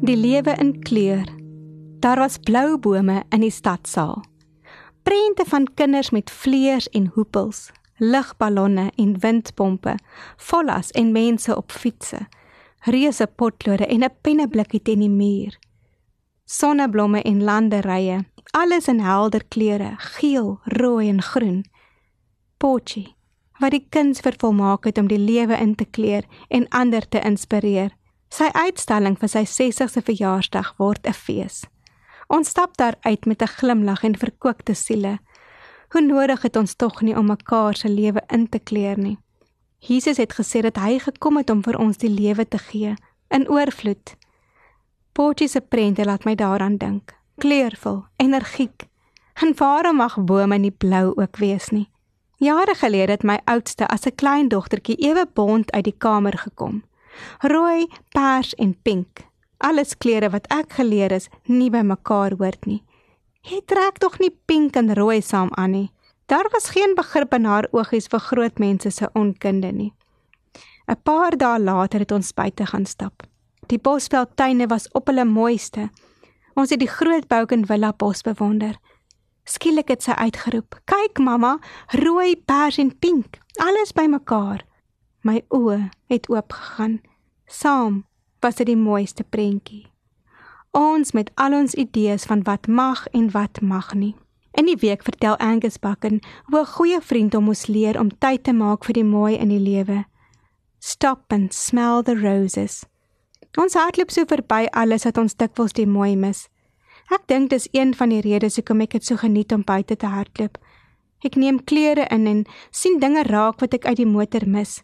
[0.00, 1.28] Die lewe in kleur.
[2.00, 4.22] Daar was blou bome in die stadsaal.
[5.02, 9.98] Prente van kinders met vleuers en hoepels, ligballonne en windpompe,
[10.36, 12.22] vollas en mense op fietsse,
[12.88, 15.58] reuse potlode en 'n penneblikkie teen die muur.
[16.44, 21.64] Sonneblomme en landerye, alles in helder kleure, geel, rooi en groen.
[22.56, 23.14] Potjie,
[23.58, 27.99] wat die kuns vervolmaak het om die lewe in te kleur en ander te inspireer.
[28.30, 31.64] Sy uitstalling vir sy 60ste verjaarsdag word 'n fees.
[32.28, 35.18] Ons stap daar uit met 'n glimlag en verkoopte siele.
[35.90, 39.18] Hoe nodig het ons tog nie om mekaar se lewe in te kleur nie.
[39.78, 42.94] Jesus het gesê dat hy gekom het om vir ons die lewe te gee
[43.28, 44.16] in oorvloed.
[45.12, 48.86] Potjie se prente laat my daaraan dink kleurvol, energiek.
[49.34, 51.88] En waarom mag bome nie blou ook wees nie?
[52.36, 56.82] Jare gelede het my oudste as 'n klein dogtertjie ewe bont uit die kamer gekom.
[57.42, 59.24] Rooi, pers en pink.
[59.58, 62.82] Alles kleure wat ek geleer is nie by mekaar hoort nie.
[63.44, 65.90] Jy trek tog nie pink en rooi saam aan nie.
[66.26, 69.92] Daar was geen begrip in haar oogies vir groot mense se onkunde nie.
[70.88, 73.22] 'n Paar dae later het ons buite gaan stap.
[73.66, 75.90] Die bosveldtuine was op hulle mooiste
[76.60, 78.74] Ons het die groot Bougainvillea bos bewonder.
[79.48, 84.66] Skielik het sy uitgeroep: "Kyk mamma, rooi, pers en pink, alles bymekaar."
[85.22, 87.00] My oë het oopgegaan.
[87.46, 88.04] Saam
[88.40, 89.86] was dit die mooiste prentjie.
[90.72, 94.14] Ons met al ons idees van wat mag en wat mag nie.
[94.56, 98.44] In die week vertel Angus Bakken hoe 'n goeie vriend hom moes leer om tyd
[98.44, 100.04] te maak vir die mooi in die lewe.
[100.78, 102.84] Stop and smell the roses.
[103.58, 106.48] Ons hardloop so verby alles dat ons dikwels die mooi mis.
[107.10, 110.06] Ek dink dis een van die redes hoekom ek dit so geniet om buite te
[110.06, 110.58] hardloop.
[111.24, 114.82] Ek neem kleure in en sien dinge raak wat ek uit die motor mis.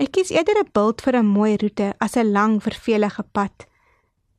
[0.00, 3.66] Ek kies eerder 'n bult vir 'n mooi roete as 'n lang vervelige pad.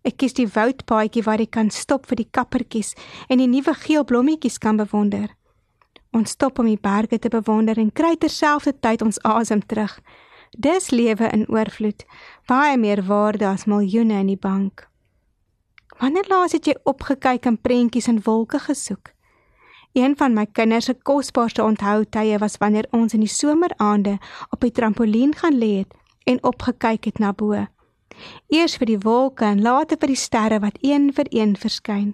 [0.03, 2.95] Ek kies die woudpaadjie waar ek kan stop vir die kappertjies
[3.29, 5.29] en die nuwe geel blommetjies kan bewonder.
[6.13, 10.01] Ons stop om die berge te bewonder en kry terselfdertyd ons asem terug.
[10.57, 12.05] Dis lewe in oorvloed,
[12.47, 14.89] baie meer waarde as miljoene in die bank.
[15.99, 19.13] Wanneer laas het jy opgekyk en prentjies in wolke gesoek?
[19.93, 24.17] Een van my kinders se kosbaarste onthoutye was wanneer ons in die someraande
[24.49, 25.93] op die trampolien gaan lê het
[26.23, 27.65] en opgekyk het na bo.
[28.47, 32.13] Eers vir die wolke en later vir die sterre wat een vir een verskyn.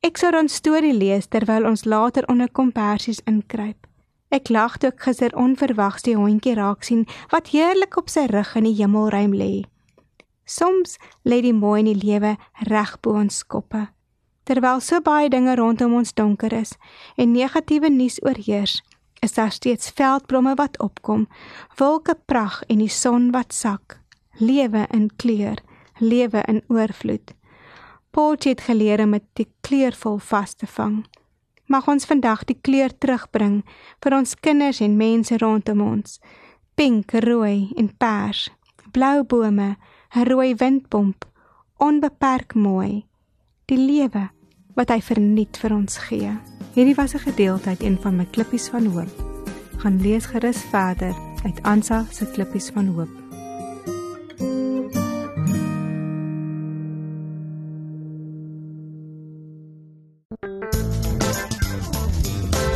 [0.00, 3.86] Ek sou 'n storie lees terwyl ons later onder kompersies inkruip.
[4.30, 8.56] Ek lag toe ek gister onverwags die hondjie raak sien wat heerlik op sy rug
[8.56, 9.64] in die hemelruim lê.
[10.44, 12.36] Soms lê die mooi in die lewe
[12.68, 13.93] reg bo ons koppe.
[14.44, 16.74] Terwyl so baie dinge rondom ons donker is
[17.16, 18.82] en negatiewe nuus oorheers,
[19.22, 21.26] is daar steeds veldblomme wat opkom,
[21.78, 23.98] wolke prag en die son wat sak.
[24.38, 25.58] Lewe in kleur,
[25.98, 27.32] lewe in oorvloed.
[28.10, 31.04] Paul het geleer om dit kleurvol vas te vang
[31.66, 33.62] mag ons vandag die kleur terugbring
[34.04, 36.18] vir ons kinders en mense rondom ons.
[36.76, 38.48] Pink, rooi en pers,
[38.92, 39.76] blou bome,
[40.14, 41.24] 'n rooi windpomp,
[41.78, 43.06] onbeperk mooi.
[43.64, 44.26] Die lewe
[44.76, 46.34] wat hy verniet vir ons gee.
[46.74, 49.14] Hierdie was 'n gedeelte uit een van my klippies van hoop.
[49.80, 51.14] Gaan lees gerus verder
[51.44, 53.24] uit Ansa se klippies van hoop.